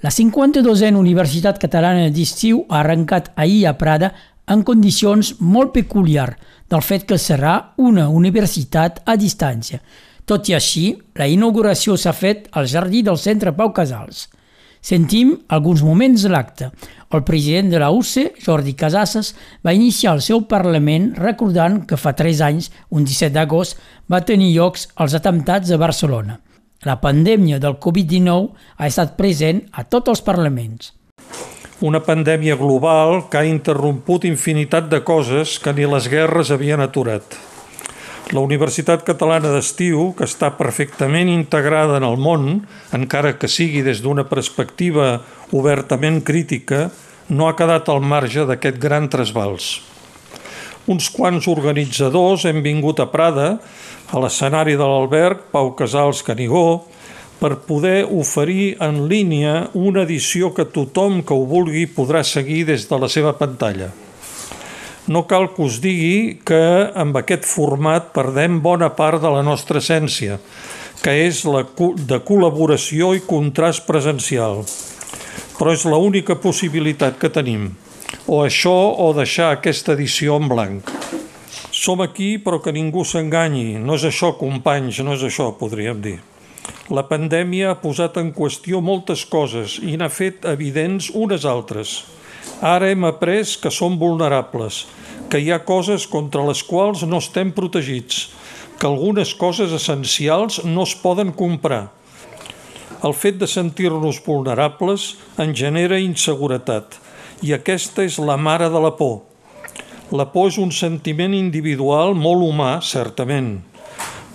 La 0.00 0.08
52a 0.08 0.96
Universitat 0.96 1.58
Catalana 1.60 2.06
d'Estiu 2.08 2.62
ha 2.70 2.78
arrencat 2.78 3.26
ahir 3.36 3.66
a 3.68 3.74
Prada 3.76 4.08
en 4.48 4.62
condicions 4.64 5.34
molt 5.44 5.74
peculiars 5.74 6.40
del 6.72 6.80
fet 6.80 7.04
que 7.04 7.18
serà 7.20 7.74
una 7.76 8.06
universitat 8.08 9.02
a 9.04 9.18
distància. 9.20 9.82
Tot 10.24 10.48
i 10.48 10.56
així, 10.56 10.86
la 11.20 11.28
inauguració 11.28 11.98
s'ha 12.00 12.16
fet 12.16 12.48
al 12.56 12.64
jardí 12.72 13.04
del 13.04 13.20
Centre 13.20 13.52
Pau 13.52 13.74
Casals. 13.76 14.30
Sentim 14.80 15.36
alguns 15.52 15.84
moments 15.84 16.24
de 16.24 16.32
l'acte. 16.32 16.70
El 17.12 17.24
president 17.28 17.68
de 17.68 17.84
la 17.84 17.90
UCE, 17.92 18.30
Jordi 18.40 18.72
Casasses, 18.72 19.34
va 19.60 19.76
iniciar 19.76 20.14
el 20.16 20.24
seu 20.24 20.46
Parlament 20.48 21.12
recordant 21.20 21.82
que 21.84 22.00
fa 22.00 22.16
tres 22.16 22.40
anys, 22.40 22.70
un 22.88 23.04
17 23.04 23.34
d'agost, 23.36 23.76
va 24.08 24.24
tenir 24.24 24.54
llocs 24.54 24.88
els 24.96 25.18
atemptats 25.18 25.68
de 25.68 25.76
Barcelona. 25.76 26.40
La 26.88 26.94
pandèmia 26.96 27.58
del 27.60 27.74
Covid-19 27.76 28.54
ha 28.80 28.86
estat 28.88 29.10
present 29.18 29.58
a 29.76 29.82
tots 29.84 30.08
els 30.08 30.22
parlaments. 30.24 30.94
Una 31.84 32.00
pandèmia 32.00 32.56
global 32.56 33.26
que 33.28 33.36
ha 33.36 33.48
interromput 33.48 34.24
infinitat 34.24 34.88
de 34.88 35.02
coses 35.04 35.58
que 35.60 35.74
ni 35.76 35.84
les 35.84 36.08
guerres 36.08 36.48
havien 36.48 36.80
aturat. 36.80 37.36
La 38.32 38.40
Universitat 38.40 39.04
Catalana 39.04 39.52
d'Estiu, 39.52 40.14
que 40.16 40.24
està 40.24 40.54
perfectament 40.56 41.28
integrada 41.28 42.00
en 42.00 42.08
el 42.08 42.16
món, 42.16 42.48
encara 42.96 43.34
que 43.36 43.48
sigui 43.48 43.84
des 43.84 44.00
d'una 44.00 44.24
perspectiva 44.32 45.18
obertament 45.52 46.22
crítica, 46.24 46.86
no 47.28 47.48
ha 47.50 47.56
quedat 47.60 47.92
al 47.92 48.00
marge 48.00 48.48
d'aquest 48.48 48.80
gran 48.80 49.12
trasbals. 49.12 49.89
Uns 50.88 51.10
quants 51.12 51.44
organitzadors 51.50 52.46
hem 52.48 52.62
vingut 52.64 53.00
a 53.02 53.06
Prada, 53.12 53.58
a 54.10 54.20
l'escenari 54.22 54.78
de 54.80 54.86
l'alberg 54.86 55.50
Pau 55.52 55.74
Casals 55.76 56.22
Canigó, 56.24 56.86
per 57.40 57.58
poder 57.66 58.04
oferir 58.08 58.76
en 58.84 59.06
línia 59.08 59.70
una 59.76 60.04
edició 60.06 60.52
que 60.56 60.64
tothom 60.68 61.20
que 61.24 61.36
ho 61.36 61.44
vulgui 61.48 61.86
podrà 61.88 62.22
seguir 62.24 62.64
des 62.68 62.86
de 62.88 62.98
la 63.00 63.08
seva 63.08 63.32
pantalla. 63.36 63.90
No 65.08 65.24
cal 65.26 65.48
que 65.54 65.64
us 65.64 65.80
digui 65.82 66.40
que 66.44 66.60
amb 66.94 67.16
aquest 67.16 67.48
format 67.48 68.12
perdem 68.16 68.60
bona 68.64 68.90
part 68.96 69.20
de 69.20 69.32
la 69.32 69.42
nostra 69.42 69.80
essència, 69.80 70.38
que 71.00 71.14
és 71.26 71.44
la 71.48 71.64
de 71.96 72.20
col·laboració 72.24 73.14
i 73.16 73.24
contrast 73.24 73.86
presencial. 73.88 74.64
Però 75.56 75.72
és 75.72 75.84
l'única 75.88 76.36
possibilitat 76.40 77.16
que 77.20 77.32
tenim, 77.32 77.70
o 78.30 78.44
això 78.46 78.94
o 79.02 79.08
deixar 79.10 79.48
aquesta 79.50 79.96
edició 79.96 80.36
en 80.38 80.46
blanc. 80.46 80.90
Som 81.74 82.02
aquí 82.04 82.36
però 82.38 82.60
que 82.62 82.70
ningú 82.70 83.02
s'enganyi, 83.02 83.80
no 83.82 83.96
és 83.98 84.04
això 84.06 84.30
companys, 84.38 85.00
no 85.02 85.16
és 85.16 85.24
això, 85.26 85.48
podríem 85.58 85.98
dir. 86.04 86.20
La 86.94 87.02
pandèmia 87.08 87.72
ha 87.72 87.80
posat 87.82 88.20
en 88.22 88.30
qüestió 88.36 88.78
moltes 88.86 89.24
coses 89.26 89.80
i 89.82 89.96
n'ha 89.98 90.10
fet 90.14 90.46
evidents 90.46 91.10
unes 91.10 91.42
altres. 91.42 91.96
Ara 92.62 92.92
hem 92.94 93.08
après 93.08 93.56
que 93.58 93.74
som 93.74 93.98
vulnerables, 93.98 94.84
que 95.26 95.42
hi 95.42 95.50
ha 95.50 95.64
coses 95.66 96.06
contra 96.06 96.46
les 96.46 96.62
quals 96.62 97.02
no 97.10 97.18
estem 97.18 97.50
protegits, 97.50 98.28
que 98.78 98.86
algunes 98.86 99.34
coses 99.34 99.74
essencials 99.74 100.62
no 100.62 100.86
es 100.86 100.94
poden 100.94 101.34
comprar. 101.34 101.88
El 103.02 103.14
fet 103.16 103.42
de 103.42 103.50
sentir-nos 103.50 104.22
vulnerables 104.22 105.16
en 105.40 105.56
genera 105.56 105.98
inseguretat 105.98 107.00
i 107.42 107.54
aquesta 107.56 108.04
és 108.04 108.18
la 108.20 108.36
mare 108.36 108.68
de 108.68 108.80
la 108.80 108.92
por. 108.96 109.20
La 110.12 110.26
por 110.32 110.50
és 110.50 110.58
un 110.60 110.72
sentiment 110.74 111.34
individual 111.36 112.16
molt 112.18 112.44
humà, 112.44 112.72
certament, 112.84 113.60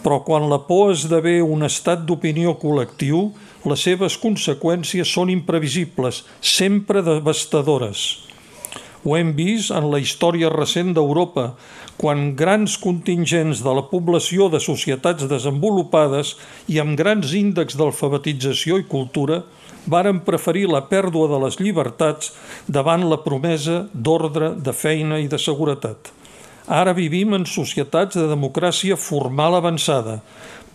però 0.05 0.21
quan 0.25 0.47
la 0.49 0.61
por 0.67 0.93
esdevé 0.93 1.39
un 1.41 1.65
estat 1.67 2.05
d'opinió 2.05 2.55
col·lectiu, 2.61 3.31
les 3.65 3.81
seves 3.81 4.17
conseqüències 4.21 5.09
són 5.09 5.31
imprevisibles, 5.33 6.23
sempre 6.41 7.01
devastadores. 7.05 8.05
Ho 9.05 9.13
hem 9.17 9.35
vist 9.37 9.73
en 9.73 9.89
la 9.91 9.99
història 10.01 10.49
recent 10.53 10.93
d'Europa, 10.97 11.51
quan 11.97 12.31
grans 12.37 12.77
contingents 12.81 13.61
de 13.65 13.73
la 13.77 13.85
població 13.89 14.47
de 14.49 14.61
societats 14.61 15.27
desenvolupades 15.29 16.35
i 16.69 16.81
amb 16.81 16.97
grans 16.97 17.33
índexs 17.37 17.77
d'alfabetització 17.77 18.79
i 18.81 18.87
cultura 18.89 19.43
varen 19.85 20.19
preferir 20.25 20.67
la 20.71 20.83
pèrdua 20.89 21.29
de 21.31 21.39
les 21.45 21.59
llibertats 21.61 22.33
davant 22.67 23.05
la 23.09 23.21
promesa 23.23 23.85
d'ordre, 23.93 24.53
de 24.55 24.73
feina 24.73 25.19
i 25.21 25.27
de 25.31 25.39
seguretat. 25.41 26.11
Ara 26.65 26.95
vivim 26.97 27.35
en 27.37 27.45
societats 27.45 28.17
de 28.17 28.25
democràcia 28.27 28.97
formal 28.97 29.59
avançada, 29.59 30.19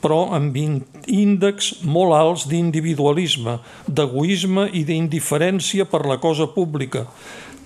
però 0.00 0.30
amb 0.36 0.56
índexs 0.56 1.82
molt 1.84 2.14
alts 2.16 2.46
d'individualisme, 2.48 3.58
d'egoisme 3.86 4.68
i 4.72 4.84
d'indiferència 4.88 5.84
per 5.90 6.06
la 6.06 6.20
cosa 6.22 6.46
pública, 6.54 7.04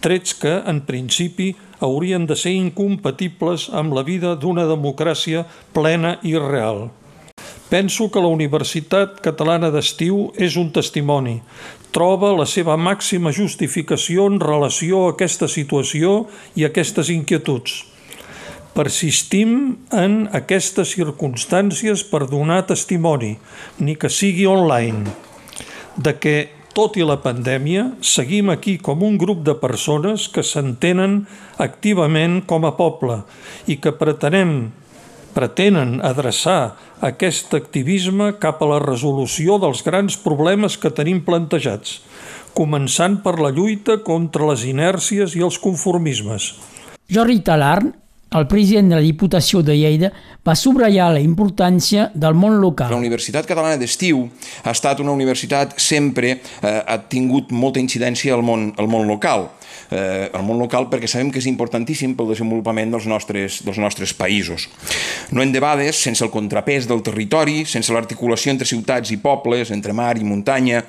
trets 0.05 0.35
que, 0.41 0.57
en 0.67 0.83
principi, 0.89 1.53
haurien 1.85 2.27
de 2.27 2.37
ser 2.37 2.53
incompatibles 2.57 3.69
amb 3.73 3.95
la 3.97 4.03
vida 4.03 4.35
d'una 4.41 4.67
democràcia 4.69 5.47
plena 5.77 6.19
i 6.23 6.37
real. 6.41 6.89
Penso 7.75 8.07
que 8.09 8.21
la 8.23 8.31
Universitat 8.31 9.17
Catalana 9.19 9.67
d'Estiu 9.75 10.29
és 10.39 10.55
un 10.61 10.69
testimoni. 10.71 11.41
Troba 11.91 12.29
la 12.39 12.45
seva 12.47 12.77
màxima 12.79 13.33
justificació 13.35 14.29
en 14.31 14.37
relació 14.39 15.01
a 15.03 15.09
aquesta 15.11 15.49
situació 15.51 16.13
i 16.55 16.63
aquestes 16.69 17.11
inquietuds. 17.11 17.81
Persistim 18.79 19.57
en 19.91 20.15
aquestes 20.39 20.93
circumstàncies 20.95 22.05
per 22.13 22.29
donar 22.31 22.61
testimoni, 22.69 23.33
ni 23.83 23.99
que 23.99 24.13
sigui 24.21 24.47
online, 24.47 25.11
de 25.99 26.15
que 26.15 26.37
tot 26.79 26.95
i 26.95 27.03
la 27.03 27.19
pandèmia, 27.27 27.89
seguim 28.07 28.55
aquí 28.55 28.77
com 28.79 29.03
un 29.03 29.19
grup 29.19 29.43
de 29.43 29.59
persones 29.59 30.29
que 30.31 30.47
s'entenen 30.47 31.25
activament 31.59 32.45
com 32.47 32.71
a 32.71 32.77
poble 32.79 33.25
i 33.67 33.81
que 33.83 33.97
pretenem, 33.99 34.71
pretenen 35.35 35.99
adreçar 36.07 36.77
aquest 37.05 37.55
activisme 37.59 38.33
cap 38.41 38.63
a 38.63 38.71
la 38.71 38.79
resolució 38.83 39.59
dels 39.63 39.83
grans 39.87 40.17
problemes 40.21 40.79
que 40.81 40.93
tenim 40.95 41.21
plantejats, 41.27 41.99
començant 42.55 43.19
per 43.25 43.37
la 43.43 43.51
lluita 43.51 43.99
contra 44.07 44.47
les 44.53 44.65
inèrcies 44.71 45.35
i 45.35 45.45
els 45.45 45.59
conformismes. 45.59 46.55
Jordi 47.11 47.43
Talarn 47.45 47.93
el 48.35 48.49
president 48.51 48.89
de 48.91 48.97
la 48.99 49.05
Diputació 49.05 49.61
de 49.63 49.77
Lleida 49.79 50.09
va 50.43 50.57
subratllar 50.59 51.13
la 51.15 51.21
importància 51.23 52.09
del 52.19 52.35
món 52.35 52.57
local. 52.59 52.91
La 52.91 52.99
Universitat 52.99 53.47
Catalana 53.47 53.79
d'Estiu 53.79 54.25
ha 54.65 54.73
estat 54.75 54.99
una 55.05 55.15
universitat 55.15 55.77
sempre, 55.79 56.41
eh, 56.41 56.73
ha 56.83 56.99
tingut 57.07 57.53
molta 57.55 57.79
incidència 57.79 58.35
al 58.35 58.43
món, 58.43 58.73
al 58.77 58.91
món 58.91 59.07
local 59.07 59.53
eh, 59.91 60.31
al 60.33 60.45
món 60.47 60.61
local 60.61 60.89
perquè 60.91 61.09
sabem 61.11 61.31
que 61.33 61.41
és 61.43 61.49
importantíssim 61.51 62.15
pel 62.17 62.31
desenvolupament 62.33 62.95
dels 62.95 63.09
nostres, 63.11 63.61
dels 63.65 63.81
nostres 63.83 64.15
països. 64.17 64.69
No 65.35 65.43
en 65.43 65.53
debades, 65.53 65.97
sense 66.01 66.25
el 66.25 66.33
contrapès 66.35 66.89
del 66.91 67.03
territori, 67.07 67.65
sense 67.69 67.93
l'articulació 67.95 68.53
entre 68.53 68.69
ciutats 68.69 69.13
i 69.15 69.19
pobles, 69.23 69.73
entre 69.75 69.95
mar 69.97 70.15
i 70.19 70.25
muntanya, 70.25 70.85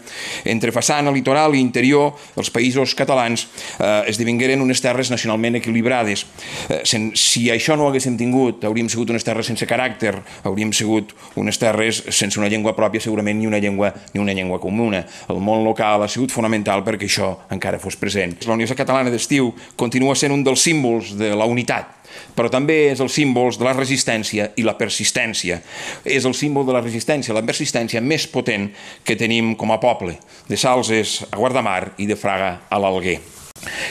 entre 0.45 0.73
façana, 0.75 1.13
litoral 1.13 1.55
i 1.55 1.61
interior, 1.63 2.13
els 2.35 2.51
països 2.53 2.95
catalans 2.97 3.47
eh, 3.79 4.09
esdevingueren 4.11 4.61
unes 4.61 4.81
terres 4.83 5.11
nacionalment 5.13 5.59
equilibrades. 5.61 6.25
Eh, 6.69 6.81
sen, 6.87 7.11
si 7.15 7.47
això 7.53 7.77
no 7.77 7.87
ho 7.87 7.91
haguéssim 7.91 8.17
tingut, 8.19 8.65
hauríem 8.67 8.89
sigut 8.91 9.13
unes 9.13 9.25
terres 9.25 9.49
sense 9.51 9.67
caràcter, 9.69 10.15
hauríem 10.43 10.73
sigut 10.75 11.13
unes 11.39 11.59
terres 11.61 12.03
sense 12.09 12.39
una 12.39 12.49
llengua 12.51 12.75
pròpia, 12.77 13.01
segurament 13.03 13.39
ni 13.39 13.47
una 13.47 13.59
llengua, 13.59 13.93
ni 14.13 14.21
una 14.21 14.33
llengua 14.33 14.59
comuna. 14.59 15.03
El 15.29 15.41
món 15.43 15.63
local 15.65 16.03
ha 16.03 16.11
sigut 16.11 16.33
fonamental 16.35 16.83
perquè 16.85 17.09
això 17.09 17.31
encara 17.53 17.79
fos 17.81 17.97
present. 17.99 18.37
La 18.45 18.57
Universitat 18.75 18.85
Catalana 18.85 19.11
d'Estiu 19.11 19.53
continua 19.75 20.15
sent 20.15 20.33
un 20.33 20.43
dels 20.43 20.61
símbols 20.61 21.15
de 21.17 21.33
la 21.35 21.47
unitat, 21.47 21.87
però 22.35 22.49
també 22.51 22.91
és 22.91 22.99
el 22.99 23.09
símbol 23.09 23.51
de 23.55 23.65
la 23.65 23.73
resistència 23.75 24.51
i 24.55 24.63
la 24.63 24.75
persistència. 24.77 25.61
És 26.03 26.25
el 26.25 26.35
símbol 26.35 26.65
de 26.65 26.73
la 26.73 26.83
resistència, 26.83 27.33
la 27.33 27.45
persistència 27.45 28.01
més 28.01 28.27
potent 28.27 28.69
que 29.03 29.15
tenim 29.15 29.55
com 29.55 29.71
a 29.71 29.79
poble, 29.79 30.17
de 30.47 30.57
Salses 30.57 31.23
a 31.31 31.37
Guardamar 31.37 31.95
i 31.97 32.07
de 32.07 32.15
Fraga 32.15 32.67
a 32.69 32.79
l'Alguer. 32.79 33.34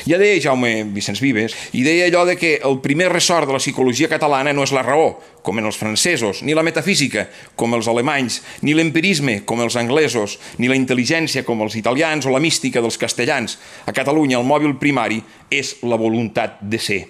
Ja 0.05 0.19
deia 0.21 0.37
Jaume 0.37 0.83
Vicenç 0.93 1.23
Vives, 1.25 1.55
i 1.73 1.81
deia 1.81 2.11
allò 2.11 2.27
de 2.29 2.35
que 2.37 2.59
el 2.61 2.75
primer 2.85 3.07
ressort 3.09 3.49
de 3.49 3.55
la 3.57 3.61
psicologia 3.63 4.11
catalana 4.13 4.53
no 4.53 4.67
és 4.67 4.73
la 4.77 4.83
raó, 4.85 5.15
com 5.41 5.57
en 5.61 5.65
els 5.65 5.79
francesos, 5.81 6.43
ni 6.45 6.53
la 6.53 6.65
metafísica, 6.67 7.25
com 7.57 7.73
els 7.73 7.89
alemanys, 7.89 8.43
ni 8.61 8.77
l'empirisme, 8.77 9.39
com 9.49 9.65
els 9.65 9.79
anglesos, 9.81 10.37
ni 10.61 10.69
la 10.69 10.77
intel·ligència, 10.77 11.45
com 11.49 11.65
els 11.65 11.79
italians, 11.81 12.29
o 12.29 12.35
la 12.35 12.43
mística 12.45 12.85
dels 12.85 13.01
castellans. 13.01 13.57
A 13.89 13.97
Catalunya 13.97 14.37
el 14.43 14.45
mòbil 14.45 14.77
primari 14.77 15.23
és 15.49 15.79
la 15.89 15.97
voluntat 15.97 16.61
de 16.61 16.81
ser. 16.81 17.01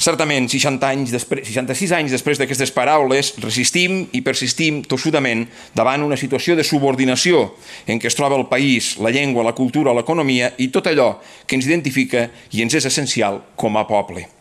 Certament, 0.00 0.46
60 0.48 0.88
anys 0.88 1.10
després, 1.12 1.44
66 1.44 1.92
anys 1.92 2.14
després 2.14 2.40
d'aquestes 2.40 2.72
paraules, 2.72 3.34
resistim 3.44 4.06
i 4.16 4.22
persistim 4.24 4.80
tossudament 4.88 5.44
davant 5.76 6.06
una 6.06 6.16
situació 6.16 6.56
de 6.56 6.64
subordinació 6.64 7.50
en 7.84 8.00
què 8.00 8.08
es 8.08 8.16
troba 8.16 8.40
el 8.40 8.48
país, 8.48 8.94
la 8.96 9.12
llengua, 9.12 9.44
la 9.44 9.52
cultura, 9.52 9.92
l'economia 9.92 10.54
i 10.56 10.72
tot 10.72 10.88
allò 10.88 11.12
que 11.44 11.60
ens 11.60 11.68
identifica 11.68 12.30
i 12.56 12.64
ens 12.64 12.80
és 12.80 12.88
essencial 12.88 13.42
com 13.60 13.76
a 13.76 13.84
poble. 13.84 14.39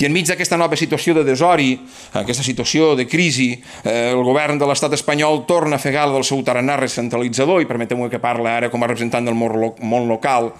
I 0.00 0.06
enmig 0.08 0.26
d'aquesta 0.28 0.56
nova 0.56 0.78
situació 0.78 1.14
de 1.16 1.24
desori, 1.26 1.74
aquesta 2.16 2.44
situació 2.44 2.94
de 2.96 3.06
crisi, 3.06 3.50
eh, 3.84 4.10
el 4.10 4.22
govern 4.24 4.58
de 4.58 4.66
l'estat 4.68 4.94
espanyol 4.96 5.44
torna 5.48 5.76
a 5.76 5.82
fer 5.82 5.92
gala 5.94 6.14
del 6.14 6.24
seu 6.24 6.42
tarannà 6.46 6.78
recentralitzador, 6.80 7.60
i 7.62 7.68
permeteu-me 7.68 8.08
que 8.10 8.22
parli 8.22 8.48
ara 8.48 8.70
com 8.72 8.82
a 8.82 8.88
representant 8.88 9.28
del 9.28 9.36
món 9.36 10.08
local, 10.08 10.50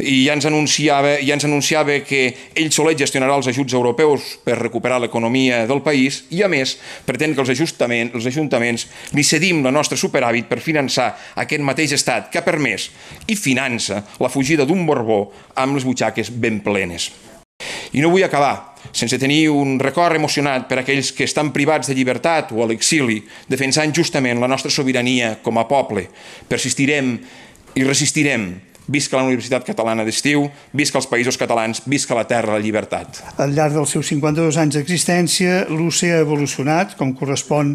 i 0.00 0.24
ja 0.26 0.36
ens, 0.36 0.46
anunciava, 0.50 1.14
ja 1.22 1.38
ens 1.38 1.46
anunciava 1.48 2.00
que 2.06 2.24
ell 2.58 2.72
solet 2.74 2.98
gestionarà 2.98 3.36
els 3.38 3.50
ajuts 3.52 3.78
europeus 3.78 4.36
per 4.44 4.58
recuperar 4.58 5.00
l'economia 5.02 5.64
del 5.70 5.82
país, 5.82 6.24
i 6.30 6.42
a 6.42 6.50
més 6.50 6.76
pretén 7.06 7.36
que 7.36 7.44
els 7.44 7.54
ajustaments, 7.54 8.14
els 8.14 8.28
ajuntaments 8.32 8.88
li 9.16 9.24
cedim 9.26 9.62
la 9.64 9.74
nostra 9.74 9.98
superàvit 9.98 10.48
per 10.50 10.60
finançar 10.60 11.12
aquest 11.36 11.62
mateix 11.62 11.94
estat 11.98 12.30
que 12.32 12.40
ha 12.40 12.46
permès 12.46 12.90
i 13.26 13.36
finança 13.38 14.02
la 14.20 14.32
fugida 14.32 14.66
d'un 14.66 14.86
Borbó 14.86 15.24
amb 15.54 15.78
les 15.78 15.86
butxaques 15.86 16.32
ben 16.42 16.60
plenes. 16.64 17.10
I 17.92 18.00
no 18.00 18.10
vull 18.12 18.24
acabar 18.24 18.72
sense 18.90 19.18
tenir 19.20 19.46
un 19.52 19.78
record 19.80 20.16
emocionat 20.16 20.66
per 20.68 20.80
aquells 20.80 21.12
que 21.14 21.26
estan 21.28 21.52
privats 21.54 21.88
de 21.88 21.94
llibertat 21.94 22.50
o 22.52 22.64
a 22.64 22.66
l'exili, 22.66 23.20
defensant 23.48 23.94
justament 23.94 24.40
la 24.42 24.50
nostra 24.50 24.72
sobirania 24.74 25.36
com 25.44 25.60
a 25.60 25.68
poble. 25.70 26.08
Persistirem 26.48 27.14
i 27.78 27.84
resistirem 27.86 28.50
Visca 28.92 29.16
la 29.16 29.24
Universitat 29.24 29.64
Catalana 29.64 30.04
d'Estiu, 30.04 30.44
visca 30.76 30.98
els 31.00 31.08
països 31.08 31.38
catalans, 31.40 31.80
visca 31.88 32.16
la 32.18 32.26
terra, 32.28 32.52
la 32.52 32.60
llibertat. 32.60 33.22
Al 33.40 33.54
llarg 33.56 33.78
dels 33.78 33.94
seus 33.96 34.10
52 34.12 34.58
anys 34.60 34.76
d'existència, 34.76 35.62
l'UCE 35.72 36.10
ha 36.12 36.20
evolucionat, 36.26 36.92
com 36.98 37.14
correspon 37.16 37.72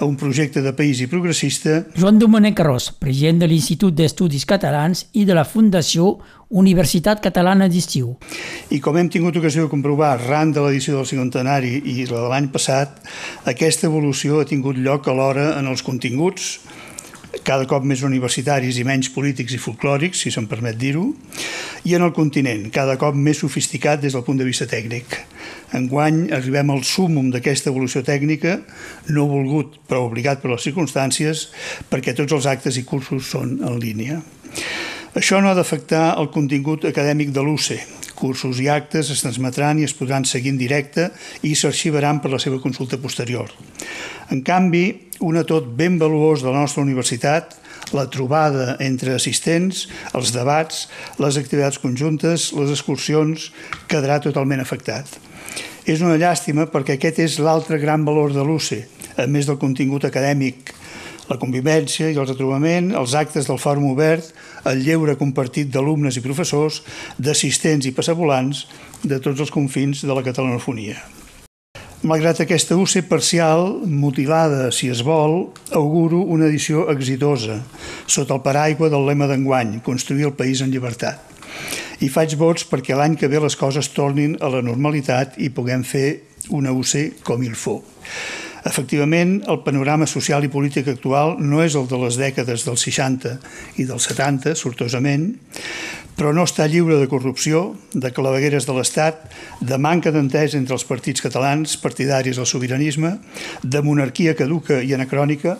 a 0.00 0.04
un 0.08 0.16
projecte 0.18 0.62
de 0.64 0.72
país 0.74 1.00
i 1.04 1.06
progressista. 1.10 1.84
Joan 1.94 2.18
Domènec 2.18 2.58
Arròs, 2.64 2.90
president 2.98 3.38
de 3.44 3.50
l'Institut 3.50 3.94
d'Estudis 3.94 4.46
Catalans 4.48 5.06
i 5.14 5.22
de 5.28 5.36
la 5.38 5.46
Fundació 5.46 6.16
Universitat 6.50 7.22
Catalana 7.22 7.66
d'Estiu. 7.70 8.12
I 8.70 8.78
com 8.82 8.98
hem 8.98 9.08
tingut 9.10 9.38
ocasió 9.38 9.66
de 9.66 9.70
comprovar 9.72 10.12
arran 10.14 10.52
de 10.54 10.62
l'edició 10.62 10.96
del 10.98 11.08
cinquantenari 11.08 11.72
i 11.82 12.06
la 12.10 12.22
de 12.24 12.28
l'any 12.30 12.50
passat, 12.54 13.00
aquesta 13.50 13.88
evolució 13.90 14.40
ha 14.40 14.48
tingut 14.50 14.78
lloc 14.78 15.08
alhora 15.10 15.52
en 15.60 15.70
els 15.70 15.82
continguts, 15.86 16.56
cada 17.44 17.66
cop 17.68 17.84
més 17.84 18.02
universitaris 18.06 18.78
i 18.80 18.84
menys 18.86 19.10
polítics 19.12 19.56
i 19.56 19.60
folclòrics, 19.60 20.22
si 20.22 20.32
se'n 20.32 20.48
permet 20.50 20.78
dir-ho, 20.78 21.08
i 21.84 21.96
en 21.98 22.06
el 22.06 22.12
continent, 22.16 22.68
cada 22.74 22.96
cop 23.00 23.16
més 23.16 23.42
sofisticat 23.42 24.00
des 24.02 24.16
del 24.16 24.24
punt 24.26 24.38
de 24.40 24.46
vista 24.48 24.68
tècnic. 24.70 25.18
Enguany 25.76 26.26
arribem 26.36 26.70
al 26.70 26.84
súmum 26.86 27.30
d'aquesta 27.34 27.72
evolució 27.72 28.04
tècnica, 28.06 28.60
no 29.10 29.28
volgut 29.30 29.80
però 29.88 30.06
obligat 30.06 30.42
per 30.42 30.52
les 30.54 30.66
circumstàncies, 30.68 31.48
perquè 31.90 32.14
tots 32.16 32.36
els 32.38 32.46
actes 32.46 32.78
i 32.78 32.86
cursos 32.86 33.28
són 33.34 33.58
en 33.62 33.80
línia. 33.82 34.22
Això 35.16 35.40
no 35.40 35.48
ha 35.50 35.56
d'afectar 35.56 36.14
el 36.20 36.28
contingut 36.28 36.84
acadèmic 36.84 37.32
de 37.32 37.42
l'UCE. 37.42 37.80
Cursos 38.16 38.58
i 38.64 38.70
actes 38.72 39.10
es 39.12 39.22
transmetran 39.22 39.78
i 39.78 39.86
es 39.86 39.94
podran 39.96 40.24
seguir 40.24 40.54
en 40.54 40.60
directe 40.60 41.10
i 41.44 41.54
s'arxivaran 41.54 42.22
per 42.24 42.32
la 42.32 42.40
seva 42.42 42.58
consulta 42.62 42.98
posterior. 42.98 43.52
En 44.32 44.42
canvi, 44.42 44.86
un 45.20 45.38
a 45.38 45.44
tot 45.46 45.68
ben 45.76 46.00
valuós 46.00 46.42
de 46.42 46.50
la 46.50 46.64
nostra 46.64 46.82
universitat, 46.82 47.54
la 47.94 48.08
trobada 48.10 48.74
entre 48.82 49.14
assistents, 49.14 49.86
els 50.16 50.32
debats, 50.34 50.86
les 51.22 51.38
activitats 51.38 51.78
conjuntes, 51.78 52.50
les 52.56 52.72
excursions, 52.74 53.50
quedarà 53.86 54.18
totalment 54.24 54.64
afectat. 54.64 55.06
És 55.86 56.02
una 56.02 56.18
llàstima 56.18 56.66
perquè 56.72 56.96
aquest 56.96 57.20
és 57.22 57.38
l'altre 57.38 57.78
gran 57.78 58.02
valor 58.04 58.34
de 58.34 58.42
l'UCE, 58.42 58.82
a 59.16 59.28
més 59.30 59.46
del 59.46 59.60
contingut 59.62 60.04
acadèmic, 60.08 60.74
la 61.30 61.38
convivència 61.40 62.10
i 62.10 62.16
el 62.16 62.26
retrobament, 62.28 62.92
els 62.96 63.14
actes 63.18 63.48
del 63.48 63.60
fòrum 63.60 63.90
obert, 63.92 64.32
el 64.66 64.82
lleure 64.86 65.18
compartit 65.18 65.70
d'alumnes 65.72 66.16
i 66.16 66.24
professors, 66.24 66.82
d'assistents 67.18 67.86
i 67.86 67.94
passavolants 67.96 68.66
de 69.02 69.20
tots 69.20 69.42
els 69.42 69.52
confins 69.54 70.04
de 70.06 70.14
la 70.14 70.24
catalanofonia. 70.26 70.98
Malgrat 72.06 72.42
aquesta 72.44 72.76
UC 72.76 73.00
parcial, 73.08 73.80
mutilada, 73.88 74.68
si 74.70 74.90
es 74.92 75.00
vol, 75.02 75.48
auguro 75.74 76.20
una 76.20 76.46
edició 76.46 76.84
exitosa, 76.92 77.62
sota 78.06 78.36
el 78.36 78.44
paraigua 78.44 78.90
del 78.92 79.08
lema 79.08 79.26
d'enguany, 79.26 79.80
construir 79.82 80.28
el 80.28 80.36
país 80.36 80.60
en 80.62 80.70
llibertat. 80.70 81.18
I 82.04 82.10
faig 82.12 82.36
vots 82.36 82.66
perquè 82.68 82.94
l'any 82.94 83.16
que 83.16 83.30
ve 83.32 83.40
les 83.40 83.56
coses 83.56 83.88
tornin 83.96 84.36
a 84.44 84.52
la 84.52 84.60
normalitat 84.62 85.38
i 85.40 85.48
puguem 85.48 85.82
fer 85.88 86.08
una 86.52 86.74
UC 86.76 87.24
com 87.24 87.42
il 87.42 87.56
faut. 87.56 87.82
Efectivament, 88.66 89.44
el 89.46 89.60
panorama 89.62 90.08
social 90.10 90.42
i 90.42 90.50
polític 90.50 90.88
actual 90.90 91.36
no 91.38 91.60
és 91.62 91.76
el 91.78 91.86
de 91.86 92.00
les 92.02 92.16
dècades 92.18 92.64
dels 92.66 92.82
60 92.82 93.36
i 93.78 93.86
dels 93.86 94.08
70, 94.10 94.56
sortosament, 94.58 95.28
però 96.18 96.32
no 96.34 96.42
està 96.48 96.66
lliure 96.66 96.98
de 96.98 97.06
corrupció, 97.06 97.76
de 97.94 98.10
clavegueres 98.16 98.66
de 98.66 98.74
l'Estat, 98.74 99.22
de 99.60 99.78
manca 99.78 100.10
d'entès 100.10 100.56
entre 100.58 100.74
els 100.74 100.86
partits 100.88 101.22
catalans 101.22 101.76
partidaris 101.78 102.40
del 102.40 102.48
sobiranisme, 102.50 103.16
de 103.62 103.82
monarquia 103.86 104.34
caduca 104.34 104.80
i 104.82 104.94
anacrònica, 104.96 105.58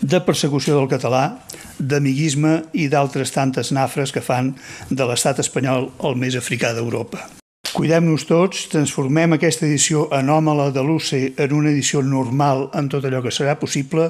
de 0.00 0.22
persecució 0.26 0.80
del 0.80 0.90
català, 0.90 1.24
d'amiguisme 1.78 2.56
i 2.74 2.88
d'altres 2.92 3.30
tantes 3.36 3.70
nafres 3.72 4.10
que 4.12 4.24
fan 4.24 4.56
de 4.90 5.06
l'estat 5.06 5.44
espanyol 5.44 5.92
el 6.08 6.18
més 6.18 6.34
africà 6.40 6.74
d'Europa. 6.74 7.39
Cuidem-nos 7.70 8.24
tots, 8.26 8.64
transformem 8.72 9.36
aquesta 9.36 9.66
edició 9.68 10.06
anòmala 10.14 10.70
de 10.74 10.82
l'UCE 10.82 11.20
en 11.38 11.52
una 11.54 11.70
edició 11.70 12.00
normal 12.02 12.64
en 12.74 12.88
tot 12.90 13.04
allò 13.06 13.20
que 13.22 13.30
serà 13.34 13.54
possible 13.60 14.08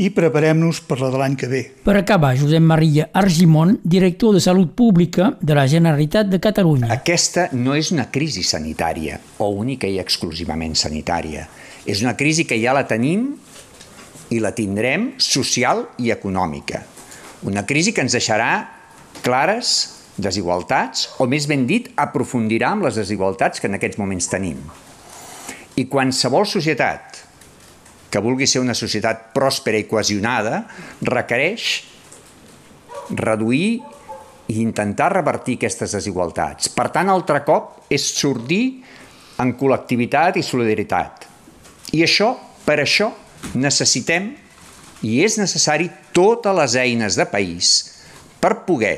i 0.00 0.08
preparem-nos 0.16 0.80
per 0.88 0.98
la 1.02 1.10
de 1.12 1.20
l'any 1.20 1.36
que 1.36 1.48
ve. 1.50 1.62
Per 1.84 1.96
acabar, 1.98 2.32
Josep 2.40 2.64
Maria 2.64 3.08
Argimon, 3.12 3.76
director 3.84 4.32
de 4.36 4.40
Salut 4.40 4.72
Pública 4.78 5.34
de 5.40 5.56
la 5.58 5.66
Generalitat 5.68 6.30
de 6.32 6.40
Catalunya. 6.40 6.88
Aquesta 6.94 7.48
no 7.52 7.76
és 7.76 7.92
una 7.92 8.08
crisi 8.12 8.44
sanitària 8.46 9.20
o 9.38 9.50
única 9.52 9.90
i 9.90 10.00
exclusivament 10.00 10.76
sanitària. 10.78 11.44
És 11.84 12.00
una 12.02 12.16
crisi 12.16 12.46
que 12.48 12.58
ja 12.62 12.74
la 12.76 12.86
tenim 12.88 13.28
i 14.32 14.40
la 14.40 14.54
tindrem 14.56 15.12
social 15.22 15.84
i 16.02 16.10
econòmica. 16.14 16.82
Una 17.46 17.66
crisi 17.66 17.92
que 17.92 18.02
ens 18.02 18.16
deixarà 18.16 18.50
clares 19.22 19.95
desigualtats, 20.16 21.10
o 21.20 21.26
més 21.28 21.46
ben 21.48 21.66
dit, 21.68 21.90
aprofundirà 22.00 22.72
amb 22.72 22.86
les 22.86 22.96
desigualtats 22.98 23.60
que 23.60 23.68
en 23.68 23.76
aquests 23.76 24.00
moments 24.00 24.28
tenim. 24.32 24.62
I 25.76 25.84
qualsevol 25.92 26.46
societat 26.48 27.22
que 28.10 28.22
vulgui 28.24 28.46
ser 28.48 28.62
una 28.62 28.76
societat 28.76 29.30
pròspera 29.36 29.80
i 29.82 29.86
cohesionada 29.90 30.62
requereix 31.04 31.66
reduir 33.10 33.82
i 34.46 34.60
intentar 34.62 35.10
revertir 35.12 35.58
aquestes 35.58 35.92
desigualtats. 35.98 36.70
Per 36.72 36.88
tant, 36.94 37.10
altre 37.10 37.42
cop, 37.44 37.82
és 37.92 38.04
sortir 38.16 38.80
en 39.42 39.52
col·lectivitat 39.58 40.38
i 40.38 40.44
solidaritat. 40.46 41.26
I 41.92 42.04
això, 42.06 42.32
per 42.64 42.78
això, 42.82 43.10
necessitem 43.54 44.30
i 45.06 45.18
és 45.26 45.36
necessari 45.38 45.90
totes 46.16 46.56
les 46.56 46.78
eines 46.80 47.18
de 47.18 47.26
país 47.28 47.74
per 48.40 48.62
poder 48.66 48.96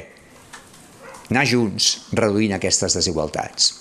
anar 1.28 1.44
junts 1.48 2.08
reduint 2.16 2.54
aquestes 2.56 2.96
desigualtats. 2.96 3.74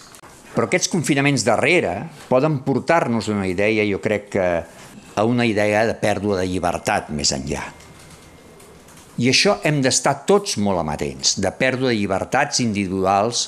Però 0.54 0.68
aquests 0.68 0.90
confinaments 0.92 1.46
darrere 1.46 2.08
poden 2.28 2.60
portar-nos 2.66 3.30
una 3.30 3.48
idea, 3.48 3.86
jo 3.86 4.02
crec 4.04 4.30
que 4.34 4.48
a 5.18 5.24
una 5.26 5.46
idea 5.46 5.86
de 5.88 5.96
pèrdua 5.98 6.42
de 6.42 6.48
llibertat 6.50 7.12
més 7.14 7.32
enllà. 7.34 7.64
I 9.18 9.32
això 9.32 9.56
hem 9.66 9.80
d'estar 9.82 10.14
tots 10.30 10.58
molt 10.62 10.82
amatents, 10.84 11.38
de 11.42 11.52
pèrdua 11.58 11.90
de 11.90 11.98
llibertats 11.98 12.62
individuals 12.62 13.48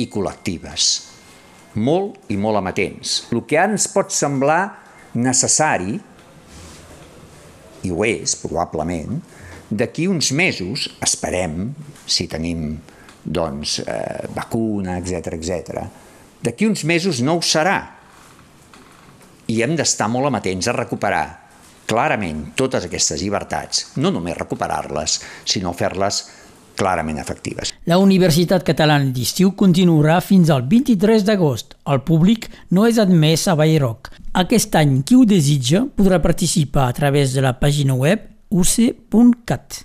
i 0.00 0.06
col·lectives. 0.12 0.92
Molt 1.74 2.32
i 2.32 2.38
molt 2.40 2.60
amatents. 2.60 3.26
El 3.32 3.42
que 3.48 3.60
ens 3.60 3.88
pot 3.92 4.12
semblar 4.12 4.62
necessari, 5.12 5.98
i 7.82 7.90
ho 7.92 8.06
és 8.06 8.36
probablement, 8.40 9.20
d'aquí 9.68 10.06
uns 10.08 10.32
mesos, 10.36 10.88
esperem, 11.04 11.72
si 12.06 12.28
tenim 12.28 12.78
doncs, 13.24 13.78
eh, 13.86 14.28
vacuna, 14.34 14.98
etc 14.98 15.34
etc. 15.38 15.84
D'aquí 16.42 16.66
uns 16.66 16.84
mesos 16.84 17.22
no 17.22 17.38
ho 17.38 17.42
serà. 17.42 17.78
I 19.46 19.62
hem 19.62 19.76
d'estar 19.76 20.08
molt 20.08 20.30
amatents 20.30 20.68
a 20.68 20.76
recuperar 20.76 21.26
clarament 21.86 22.52
totes 22.56 22.86
aquestes 22.86 23.20
llibertats, 23.22 23.92
no 24.00 24.12
només 24.14 24.38
recuperar-les, 24.38 25.18
sinó 25.44 25.74
fer-les 25.76 26.22
clarament 26.78 27.18
efectives. 27.20 27.74
La 27.86 27.98
Universitat 28.00 28.64
Catalana 28.64 29.12
d'Estiu 29.12 29.52
continuarà 29.58 30.20
fins 30.24 30.50
al 30.50 30.64
23 30.68 31.26
d'agost. 31.28 31.76
El 31.84 32.00
públic 32.06 32.48
no 32.70 32.86
és 32.88 32.98
admès 33.02 33.46
a 33.48 33.56
Vallroc. 33.58 34.12
Aquest 34.32 34.74
any, 34.80 35.02
qui 35.04 35.18
ho 35.18 35.26
desitja 35.28 35.84
podrà 35.84 36.22
participar 36.24 36.88
a 36.88 36.96
través 36.96 37.36
de 37.36 37.44
la 37.44 37.58
pàgina 37.60 37.98
web 37.98 38.24
uc.cat. 38.48 39.82